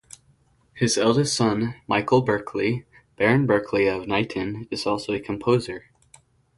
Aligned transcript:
His 0.73 0.97
eldest 0.97 1.35
son, 1.37 1.75
Michael 1.87 2.23
Berkeley, 2.23 2.85
Baron 3.17 3.45
Berkeley 3.45 3.85
of 3.85 4.07
Knighton, 4.07 4.67
is 4.71 4.87
also 4.87 5.13
a 5.13 5.19
composer. 5.19 5.91